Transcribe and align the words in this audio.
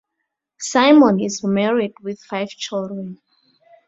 Simon 0.57 1.19
is 1.19 1.43
married 1.43 1.93
with 2.01 2.19
five 2.23 2.47
children. 2.49 3.21